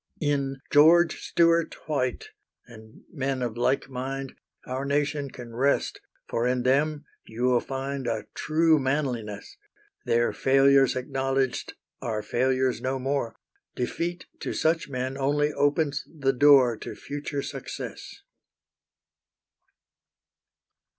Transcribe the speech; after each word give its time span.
In 0.19 0.57
George 0.71 1.21
Stewart 1.21 1.75
White, 1.87 2.29
and 2.65 3.03
men 3.13 3.43
of 3.43 3.55
like 3.55 3.87
mind, 3.87 4.33
Our 4.65 4.83
nation 4.83 5.29
can 5.29 5.55
rest, 5.55 6.01
for 6.27 6.47
in 6.47 6.63
them 6.63 7.05
you 7.27 7.43
will 7.43 7.59
find 7.59 8.07
A 8.07 8.25
true 8.33 8.79
manliness; 8.79 9.57
Their 10.05 10.33
failures 10.33 10.95
acknowledged 10.95 11.75
are 12.01 12.23
failures 12.23 12.81
no 12.81 12.97
more; 12.97 13.35
Defeat 13.75 14.25
to 14.39 14.53
such 14.53 14.89
men 14.89 15.19
only 15.19 15.53
opens 15.53 16.03
the 16.11 16.33
door 16.33 16.77
To 16.77 16.95
future 16.95 17.43
success. 17.43 18.23